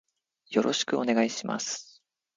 [0.49, 2.01] よろしくお願いします。